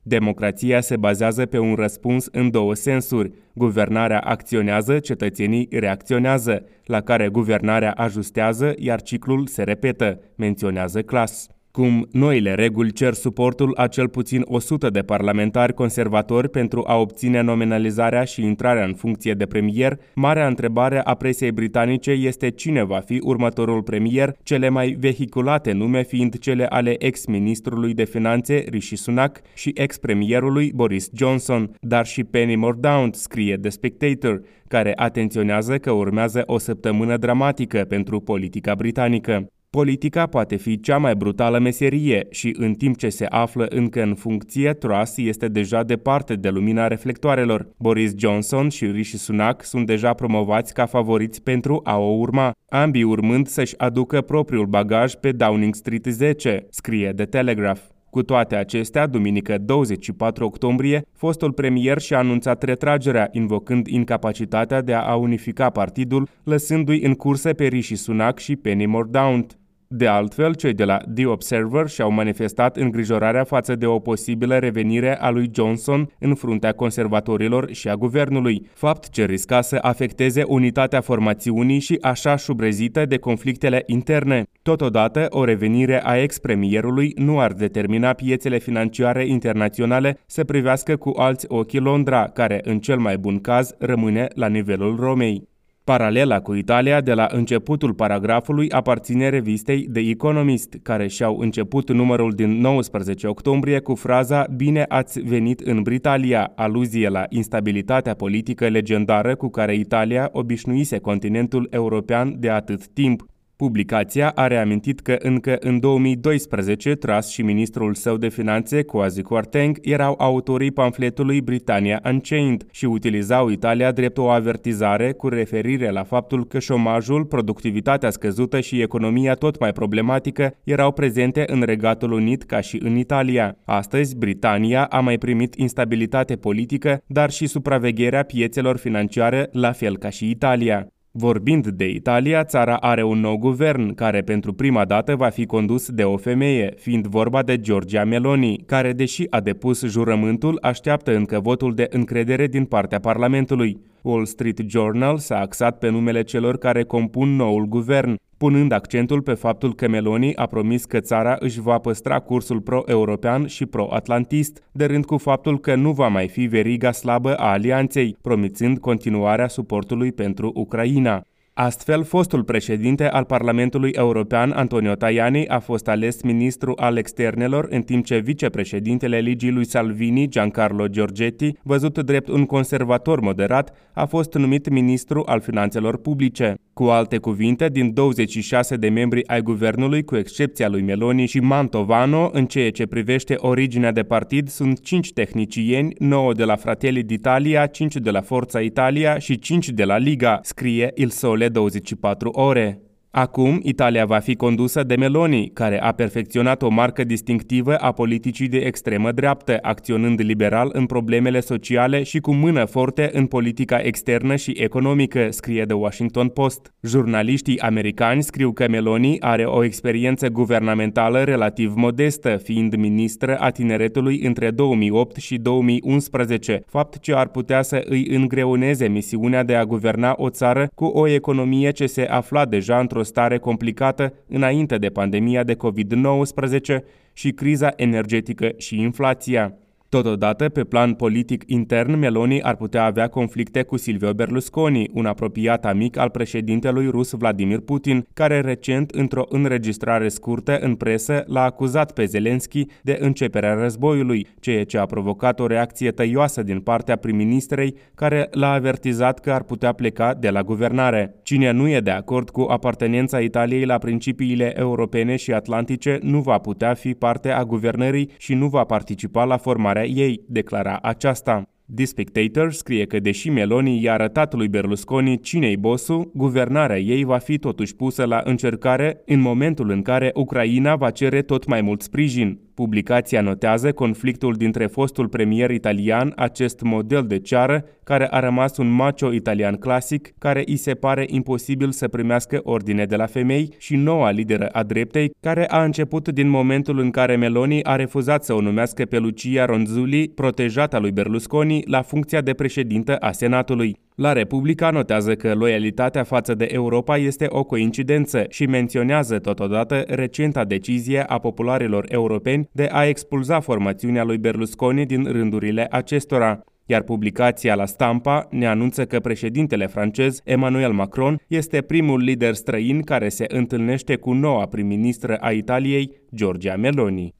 Democrația 0.08 0.80
se 0.80 0.96
bazează 0.96 1.46
pe 1.46 1.58
un 1.58 1.74
răspuns 1.74 2.28
în 2.32 2.50
două 2.50 2.74
sensuri. 2.74 3.32
Guvernarea 3.54 4.20
acționează, 4.20 4.98
cetățenii 4.98 5.68
reacționează, 5.70 6.64
la 6.84 7.00
care 7.00 7.28
guvernarea 7.28 7.92
ajustează, 7.92 8.74
iar 8.78 9.02
ciclul 9.02 9.46
se 9.46 9.62
repetă, 9.62 10.20
menționează 10.36 11.02
Clas 11.02 11.55
cum 11.76 12.08
noile 12.12 12.54
reguli 12.54 12.92
cer 12.92 13.12
suportul 13.12 13.72
a 13.74 13.86
cel 13.86 14.08
puțin 14.08 14.42
100 14.44 14.90
de 14.90 15.00
parlamentari 15.00 15.74
conservatori 15.74 16.48
pentru 16.48 16.84
a 16.86 16.96
obține 16.96 17.40
nominalizarea 17.40 18.24
și 18.24 18.42
intrarea 18.42 18.84
în 18.84 18.94
funcție 18.94 19.32
de 19.32 19.46
premier, 19.46 19.98
marea 20.14 20.46
întrebare 20.46 21.00
a 21.00 21.14
presei 21.14 21.52
britanice 21.52 22.10
este 22.10 22.50
cine 22.50 22.84
va 22.84 22.98
fi 22.98 23.18
următorul 23.22 23.82
premier, 23.82 24.36
cele 24.42 24.68
mai 24.68 24.96
vehiculate 25.00 25.72
nume 25.72 26.02
fiind 26.02 26.38
cele 26.38 26.66
ale 26.66 27.04
ex-ministrului 27.04 27.94
de 27.94 28.04
finanțe 28.04 28.64
Rishi 28.68 28.96
Sunak 28.96 29.40
și 29.54 29.70
ex-premierului 29.74 30.72
Boris 30.74 31.08
Johnson, 31.14 31.70
dar 31.80 32.06
și 32.06 32.24
Penny 32.24 32.56
Mordaunt, 32.56 33.14
scrie 33.14 33.56
The 33.56 33.70
Spectator, 33.70 34.40
care 34.68 34.92
atenționează 34.94 35.78
că 35.78 35.90
urmează 35.90 36.42
o 36.46 36.58
săptămână 36.58 37.16
dramatică 37.16 37.84
pentru 37.88 38.20
politica 38.20 38.74
britanică. 38.74 39.50
Politica 39.76 40.26
poate 40.26 40.56
fi 40.56 40.80
cea 40.80 40.98
mai 40.98 41.14
brutală 41.14 41.58
meserie 41.58 42.26
și 42.30 42.54
în 42.58 42.74
timp 42.74 42.96
ce 42.96 43.08
se 43.08 43.24
află 43.24 43.66
încă 43.68 44.02
în 44.02 44.14
funcție, 44.14 44.72
Truss 44.72 45.16
este 45.16 45.48
deja 45.48 45.82
departe 45.82 46.34
de 46.34 46.48
lumina 46.48 46.86
reflectoarelor. 46.86 47.68
Boris 47.78 48.12
Johnson 48.16 48.68
și 48.68 48.86
Rishi 48.86 49.16
Sunak 49.16 49.64
sunt 49.64 49.86
deja 49.86 50.12
promovați 50.12 50.74
ca 50.74 50.86
favoriți 50.86 51.42
pentru 51.42 51.80
a 51.84 51.98
o 51.98 52.10
urma, 52.10 52.52
ambii 52.68 53.02
urmând 53.02 53.46
să-și 53.46 53.74
aducă 53.78 54.20
propriul 54.20 54.66
bagaj 54.66 55.14
pe 55.14 55.32
Downing 55.32 55.74
Street 55.74 56.04
10, 56.04 56.66
scrie 56.70 57.12
The 57.16 57.24
Telegraph. 57.24 57.80
Cu 58.10 58.22
toate 58.22 58.56
acestea, 58.56 59.06
duminică 59.06 59.58
24 59.58 60.44
octombrie, 60.44 61.02
fostul 61.12 61.52
premier 61.52 61.98
și-a 61.98 62.18
anunțat 62.18 62.62
retragerea, 62.62 63.28
invocând 63.32 63.86
incapacitatea 63.86 64.82
de 64.82 64.94
a 64.94 65.14
unifica 65.14 65.70
partidul, 65.70 66.28
lăsându-i 66.44 67.00
în 67.00 67.14
curse 67.14 67.52
pe 67.52 67.66
Rishi 67.66 67.94
Sunak 67.94 68.38
și 68.38 68.56
Penny 68.56 68.86
Mordaunt. 68.86 69.58
De 69.88 70.06
altfel, 70.06 70.54
cei 70.54 70.72
de 70.72 70.84
la 70.84 70.98
The 71.14 71.26
Observer 71.26 71.88
și-au 71.88 72.10
manifestat 72.10 72.76
îngrijorarea 72.76 73.44
față 73.44 73.74
de 73.74 73.86
o 73.86 73.98
posibilă 73.98 74.58
revenire 74.58 75.18
a 75.20 75.30
lui 75.30 75.50
Johnson 75.54 76.10
în 76.18 76.34
fruntea 76.34 76.72
conservatorilor 76.72 77.72
și 77.72 77.88
a 77.88 77.94
guvernului, 77.94 78.68
fapt 78.74 79.08
ce 79.10 79.24
risca 79.24 79.60
să 79.60 79.78
afecteze 79.80 80.42
unitatea 80.46 81.00
formațiunii 81.00 81.78
și 81.78 81.98
așa 82.00 82.36
șubrezită 82.36 83.04
de 83.04 83.18
conflictele 83.18 83.82
interne. 83.86 84.42
Totodată, 84.62 85.26
o 85.30 85.44
revenire 85.44 86.00
a 86.04 86.16
ex-premierului 86.16 87.12
nu 87.16 87.40
ar 87.40 87.52
determina 87.52 88.12
piețele 88.12 88.58
financiare 88.58 89.26
internaționale 89.26 90.18
să 90.26 90.44
privească 90.44 90.96
cu 90.96 91.12
alți 91.16 91.46
ochi 91.48 91.72
Londra, 91.72 92.28
care, 92.28 92.60
în 92.64 92.78
cel 92.78 92.98
mai 92.98 93.18
bun 93.18 93.40
caz, 93.40 93.74
rămâne 93.78 94.28
la 94.34 94.46
nivelul 94.46 94.96
Romei. 94.96 95.54
Paralela 95.86 96.40
cu 96.40 96.54
Italia 96.54 97.00
de 97.00 97.12
la 97.12 97.28
începutul 97.30 97.94
paragrafului 97.94 98.70
aparține 98.70 99.28
revistei 99.28 99.88
The 99.92 100.08
Economist, 100.10 100.76
care 100.82 101.06
și-au 101.06 101.38
început 101.38 101.90
numărul 101.92 102.32
din 102.32 102.60
19 102.60 103.26
octombrie 103.26 103.80
cu 103.80 103.94
fraza 103.94 104.46
Bine 104.56 104.84
ați 104.88 105.20
venit 105.20 105.60
în 105.60 105.82
Britalia, 105.82 106.52
aluzie 106.56 107.08
la 107.08 107.24
instabilitatea 107.28 108.14
politică 108.14 108.68
legendară 108.68 109.34
cu 109.34 109.48
care 109.48 109.74
Italia 109.74 110.28
obișnuise 110.32 110.98
continentul 110.98 111.66
european 111.70 112.36
de 112.38 112.50
atât 112.50 112.86
timp. 112.86 113.26
Publicația 113.56 114.32
a 114.34 114.46
reamintit 114.46 115.00
că 115.00 115.16
încă 115.18 115.56
în 115.60 115.80
2012 115.80 116.94
Truss 116.94 117.28
și 117.28 117.42
ministrul 117.42 117.94
său 117.94 118.16
de 118.16 118.28
finanțe, 118.28 118.82
Kwasi 118.82 119.22
Kwarteng, 119.22 119.78
erau 119.82 120.14
autorii 120.18 120.70
pamfletului 120.70 121.40
Britannia 121.40 122.00
Unchained 122.04 122.66
și 122.70 122.84
utilizau 122.84 123.48
Italia 123.48 123.92
drept 123.92 124.18
o 124.18 124.28
avertizare 124.28 125.12
cu 125.12 125.28
referire 125.28 125.90
la 125.90 126.02
faptul 126.02 126.46
că 126.46 126.58
șomajul, 126.58 127.24
productivitatea 127.24 128.10
scăzută 128.10 128.60
și 128.60 128.80
economia 128.80 129.34
tot 129.34 129.58
mai 129.58 129.72
problematică 129.72 130.56
erau 130.64 130.92
prezente 130.92 131.44
în 131.46 131.62
Regatul 131.62 132.12
Unit 132.12 132.42
ca 132.42 132.60
și 132.60 132.80
în 132.82 132.96
Italia. 132.96 133.56
Astăzi, 133.64 134.16
Britania 134.16 134.84
a 134.84 135.00
mai 135.00 135.18
primit 135.18 135.54
instabilitate 135.54 136.36
politică, 136.36 137.02
dar 137.06 137.30
și 137.30 137.46
supravegherea 137.46 138.22
piețelor 138.22 138.76
financiare, 138.76 139.48
la 139.52 139.72
fel 139.72 139.98
ca 139.98 140.08
și 140.08 140.30
Italia. 140.30 140.90
Vorbind 141.18 141.66
de 141.66 141.88
Italia, 141.88 142.44
țara 142.44 142.76
are 142.76 143.02
un 143.02 143.20
nou 143.20 143.36
guvern, 143.36 143.94
care 143.94 144.22
pentru 144.22 144.52
prima 144.52 144.84
dată 144.84 145.16
va 145.16 145.28
fi 145.28 145.46
condus 145.46 145.90
de 145.90 146.02
o 146.02 146.16
femeie, 146.16 146.74
fiind 146.76 147.06
vorba 147.06 147.42
de 147.42 147.60
Giorgia 147.60 148.04
Meloni, 148.04 148.56
care, 148.66 148.92
deși 148.92 149.26
a 149.30 149.40
depus 149.40 149.84
jurământul, 149.84 150.58
așteaptă 150.62 151.14
încă 151.14 151.40
votul 151.40 151.74
de 151.74 151.86
încredere 151.90 152.46
din 152.46 152.64
partea 152.64 153.00
Parlamentului. 153.00 153.80
Wall 154.02 154.24
Street 154.24 154.58
Journal 154.66 155.18
s-a 155.18 155.38
axat 155.38 155.78
pe 155.78 155.88
numele 155.88 156.22
celor 156.22 156.58
care 156.58 156.82
compun 156.82 157.36
noul 157.36 157.64
guvern, 157.64 158.16
punând 158.36 158.72
accentul 158.72 159.22
pe 159.22 159.34
faptul 159.34 159.74
că 159.74 159.88
Meloni 159.88 160.34
a 160.34 160.46
promis 160.46 160.84
că 160.84 161.00
țara 161.00 161.36
își 161.38 161.60
va 161.60 161.78
păstra 161.78 162.18
cursul 162.18 162.60
pro-european 162.60 163.46
și 163.46 163.66
pro-atlantist, 163.66 164.62
de 164.72 164.84
rând 164.84 165.04
cu 165.04 165.16
faptul 165.16 165.60
că 165.60 165.74
nu 165.74 165.92
va 165.92 166.08
mai 166.08 166.28
fi 166.28 166.46
veriga 166.46 166.92
slabă 166.92 167.34
a 167.34 167.50
alianței, 167.50 168.16
promițând 168.22 168.78
continuarea 168.78 169.48
suportului 169.48 170.12
pentru 170.12 170.50
Ucraina. 170.54 171.22
Astfel, 171.58 172.04
fostul 172.04 172.44
președinte 172.44 173.08
al 173.08 173.24
Parlamentului 173.24 173.90
European, 173.90 174.50
Antonio 174.50 174.94
Tajani, 174.94 175.48
a 175.48 175.58
fost 175.58 175.88
ales 175.88 176.22
ministru 176.22 176.72
al 176.76 176.96
externelor, 176.96 177.66
în 177.70 177.82
timp 177.82 178.04
ce 178.04 178.18
vicepreședintele 178.18 179.18
Ligii 179.18 179.50
lui 179.50 179.66
Salvini, 179.66 180.28
Giancarlo 180.28 180.86
Giorgetti, 180.86 181.52
văzut 181.62 181.98
drept 181.98 182.28
un 182.28 182.44
conservator 182.44 183.20
moderat, 183.20 183.74
a 183.92 184.04
fost 184.04 184.34
numit 184.34 184.68
ministru 184.68 185.22
al 185.26 185.40
finanțelor 185.40 186.00
publice. 186.00 186.54
Cu 186.72 186.84
alte 186.84 187.18
cuvinte, 187.18 187.68
din 187.68 187.94
26 187.94 188.76
de 188.76 188.88
membri 188.88 189.26
ai 189.26 189.40
guvernului, 189.42 190.04
cu 190.04 190.16
excepția 190.16 190.68
lui 190.68 190.82
Meloni 190.82 191.26
și 191.26 191.40
Mantovano, 191.40 192.30
în 192.32 192.46
ceea 192.46 192.70
ce 192.70 192.86
privește 192.86 193.34
originea 193.38 193.92
de 193.92 194.02
partid, 194.02 194.48
sunt 194.48 194.80
5 194.80 195.12
tehnicieni, 195.12 195.94
9 195.98 196.32
de 196.32 196.44
la 196.44 196.56
Fratelli 196.56 197.04
d'Italia, 197.04 197.70
5 197.70 197.96
de 197.96 198.10
la 198.10 198.20
Forța 198.20 198.60
Italia 198.60 199.18
și 199.18 199.38
5 199.38 199.68
de 199.68 199.84
la 199.84 199.96
Liga, 199.96 200.38
scrie 200.42 200.90
Il 200.94 201.08
Sole 201.08 201.45
24 201.50 202.30
ore. 202.34 202.85
Acum, 203.18 203.60
Italia 203.62 204.04
va 204.04 204.18
fi 204.18 204.34
condusă 204.34 204.82
de 204.82 204.96
Meloni, 204.96 205.50
care 205.54 205.82
a 205.82 205.92
perfecționat 205.92 206.62
o 206.62 206.68
marcă 206.68 207.04
distinctivă 207.04 207.76
a 207.76 207.92
politicii 207.92 208.48
de 208.48 208.58
extremă 208.58 209.12
dreaptă, 209.12 209.58
acționând 209.62 210.20
liberal 210.20 210.70
în 210.72 210.86
problemele 210.86 211.40
sociale 211.40 212.02
și 212.02 212.18
cu 212.18 212.32
mână 212.32 212.64
forte 212.64 213.10
în 213.12 213.26
politica 213.26 213.76
externă 213.76 214.36
și 214.36 214.54
economică, 214.56 215.26
scrie 215.30 215.64
The 215.64 215.74
Washington 215.74 216.28
Post. 216.28 216.74
Jurnaliștii 216.82 217.60
americani 217.60 218.22
scriu 218.22 218.52
că 218.52 218.68
Meloni 218.68 219.20
are 219.20 219.44
o 219.44 219.64
experiență 219.64 220.28
guvernamentală 220.28 221.22
relativ 221.22 221.72
modestă, 221.76 222.36
fiind 222.42 222.74
ministră 222.74 223.36
a 223.38 223.50
tineretului 223.50 224.20
între 224.20 224.50
2008 224.50 225.16
și 225.16 225.36
2011, 225.38 226.62
fapt 226.66 226.98
ce 226.98 227.14
ar 227.14 227.28
putea 227.28 227.62
să 227.62 227.82
îi 227.84 228.06
îngreuneze 228.08 228.88
misiunea 228.88 229.42
de 229.42 229.54
a 229.54 229.64
guverna 229.64 230.14
o 230.16 230.28
țară 230.28 230.68
cu 230.74 230.84
o 230.84 231.08
economie 231.08 231.70
ce 231.70 231.86
se 231.86 232.02
afla 232.02 232.44
deja 232.44 232.78
într-o 232.78 233.04
stare 233.06 233.38
complicată 233.38 234.12
înainte 234.28 234.78
de 234.78 234.88
pandemia 234.88 235.42
de 235.42 235.56
COVID-19 235.56 236.78
și 237.12 237.30
criza 237.30 237.72
energetică 237.76 238.52
și 238.56 238.80
inflația. 238.80 239.54
Totodată, 239.88 240.48
pe 240.48 240.64
plan 240.64 240.94
politic 240.94 241.42
intern, 241.46 241.98
Meloni 241.98 242.42
ar 242.42 242.56
putea 242.56 242.84
avea 242.84 243.08
conflicte 243.08 243.62
cu 243.62 243.76
Silvio 243.76 244.12
Berlusconi, 244.12 244.90
un 244.92 245.06
apropiat 245.06 245.64
amic 245.64 245.96
al 245.96 246.10
președintelui 246.10 246.86
rus 246.90 247.10
Vladimir 247.10 247.60
Putin, 247.60 248.06
care 248.14 248.40
recent, 248.40 248.90
într-o 248.90 249.24
înregistrare 249.28 250.08
scurtă 250.08 250.58
în 250.58 250.74
presă, 250.74 251.24
l-a 251.26 251.42
acuzat 251.42 251.92
pe 251.92 252.04
Zelensky 252.04 252.66
de 252.82 252.96
începerea 253.00 253.54
războiului, 253.54 254.26
ceea 254.40 254.64
ce 254.64 254.78
a 254.78 254.86
provocat 254.86 255.40
o 255.40 255.46
reacție 255.46 255.90
tăioasă 255.90 256.42
din 256.42 256.60
partea 256.60 256.96
prim-ministrei, 256.96 257.74
care 257.94 258.28
l-a 258.30 258.52
avertizat 258.52 259.18
că 259.20 259.32
ar 259.32 259.42
putea 259.42 259.72
pleca 259.72 260.14
de 260.14 260.30
la 260.30 260.42
guvernare. 260.42 261.14
Cine 261.22 261.50
nu 261.50 261.68
e 261.68 261.80
de 261.80 261.90
acord 261.90 262.30
cu 262.30 262.46
apartenența 262.48 263.20
Italiei 263.20 263.64
la 263.64 263.78
principiile 263.78 264.52
europene 264.58 265.16
și 265.16 265.32
atlantice 265.32 265.98
nu 266.02 266.20
va 266.20 266.38
putea 266.38 266.74
fi 266.74 266.94
parte 266.94 267.30
a 267.30 267.44
guvernării 267.44 268.10
și 268.18 268.34
nu 268.34 268.46
va 268.46 268.64
participa 268.64 269.24
la 269.24 269.36
formarea 269.36 269.74
ei, 269.84 270.20
declara 270.26 270.78
aceasta. 270.82 271.48
The 271.74 271.84
Spectator 271.84 272.52
scrie 272.52 272.84
că 272.84 273.00
deși 273.00 273.30
Meloni 273.30 273.82
i-a 273.82 273.92
arătat 273.92 274.34
lui 274.34 274.48
Berlusconi 274.48 275.20
cine-i 275.20 275.56
bossul, 275.56 276.10
guvernarea 276.14 276.78
ei 276.78 277.04
va 277.04 277.18
fi 277.18 277.38
totuși 277.38 277.76
pusă 277.76 278.04
la 278.04 278.22
încercare 278.24 279.02
în 279.06 279.20
momentul 279.20 279.70
în 279.70 279.82
care 279.82 280.10
Ucraina 280.14 280.76
va 280.76 280.90
cere 280.90 281.22
tot 281.22 281.46
mai 281.46 281.60
mult 281.60 281.82
sprijin. 281.82 282.45
Publicația 282.56 283.20
notează 283.20 283.72
conflictul 283.72 284.34
dintre 284.34 284.66
fostul 284.66 285.08
premier 285.08 285.50
italian, 285.50 286.12
acest 286.16 286.60
model 286.60 287.04
de 287.06 287.18
ceară, 287.18 287.64
care 287.84 288.08
a 288.10 288.20
rămas 288.20 288.56
un 288.56 288.70
macho 288.70 289.12
italian 289.12 289.54
clasic, 289.54 290.14
care 290.18 290.42
îi 290.46 290.56
se 290.56 290.74
pare 290.74 291.04
imposibil 291.08 291.70
să 291.70 291.88
primească 291.88 292.40
ordine 292.42 292.84
de 292.84 292.96
la 292.96 293.06
femei, 293.06 293.54
și 293.58 293.76
noua 293.76 294.10
lideră 294.10 294.46
a 294.46 294.62
dreptei, 294.62 295.10
care 295.20 295.46
a 295.48 295.64
început 295.64 296.08
din 296.08 296.28
momentul 296.28 296.78
în 296.78 296.90
care 296.90 297.16
Meloni 297.16 297.64
a 297.64 297.76
refuzat 297.76 298.24
să 298.24 298.32
o 298.32 298.40
numească 298.40 298.84
pe 298.84 298.98
Lucia 298.98 299.44
Ronzulli, 299.44 300.08
protejata 300.08 300.78
lui 300.78 300.90
Berlusconi, 300.90 301.62
la 301.66 301.82
funcția 301.82 302.20
de 302.20 302.34
președintă 302.34 302.96
a 302.96 303.12
Senatului. 303.12 303.76
La 303.96 304.12
Republica 304.12 304.70
notează 304.70 305.14
că 305.14 305.34
loialitatea 305.34 306.02
față 306.02 306.34
de 306.34 306.46
Europa 306.50 306.96
este 306.96 307.26
o 307.28 307.44
coincidență 307.44 308.24
și 308.28 308.46
menționează 308.46 309.18
totodată 309.18 309.84
recenta 309.88 310.44
decizie 310.44 311.02
a 311.02 311.18
popularilor 311.18 311.86
europeni 311.88 312.48
de 312.52 312.68
a 312.72 312.84
expulza 312.84 313.40
formațiunea 313.40 314.04
lui 314.04 314.18
Berlusconi 314.18 314.86
din 314.86 315.04
rândurile 315.04 315.66
acestora. 315.70 316.40
Iar 316.66 316.82
publicația 316.82 317.54
La 317.54 317.66
Stampa 317.66 318.28
ne 318.30 318.46
anunță 318.46 318.84
că 318.84 319.00
președintele 319.00 319.66
francez 319.66 320.20
Emmanuel 320.24 320.72
Macron 320.72 321.20
este 321.28 321.60
primul 321.60 322.00
lider 322.00 322.34
străin 322.34 322.82
care 322.82 323.08
se 323.08 323.24
întâlnește 323.28 323.96
cu 323.96 324.12
noua 324.12 324.46
prim-ministră 324.46 325.16
a 325.16 325.30
Italiei, 325.30 325.90
Giorgia 326.14 326.56
Meloni. 326.56 327.14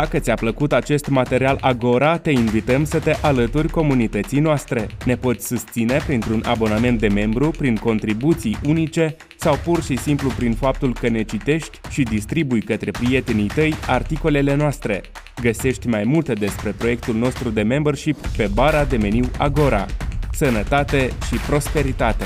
Dacă 0.00 0.18
ți-a 0.18 0.34
plăcut 0.34 0.72
acest 0.72 1.08
material 1.08 1.58
Agora, 1.60 2.18
te 2.18 2.30
invităm 2.30 2.84
să 2.84 2.98
te 2.98 3.16
alături 3.22 3.68
comunității 3.68 4.40
noastre. 4.40 4.86
Ne 5.04 5.16
poți 5.16 5.46
susține 5.46 5.98
printr-un 6.06 6.42
abonament 6.46 7.00
de 7.00 7.08
membru, 7.08 7.50
prin 7.50 7.76
contribuții 7.76 8.56
unice 8.66 9.16
sau 9.36 9.58
pur 9.64 9.82
și 9.82 9.96
simplu 9.96 10.28
prin 10.36 10.52
faptul 10.52 10.92
că 11.00 11.08
ne 11.08 11.22
citești 11.22 11.80
și 11.90 12.02
distribui 12.02 12.62
către 12.62 12.90
prietenii 12.90 13.50
tăi 13.54 13.74
articolele 13.86 14.54
noastre. 14.54 15.00
Găsești 15.42 15.88
mai 15.88 16.04
multe 16.04 16.32
despre 16.32 16.70
proiectul 16.70 17.14
nostru 17.14 17.50
de 17.50 17.62
membership 17.62 18.26
pe 18.36 18.50
bara 18.54 18.84
de 18.84 18.96
meniu 18.96 19.30
Agora. 19.38 19.86
Sănătate 20.32 21.10
și 21.26 21.36
prosperitate! 21.46 22.24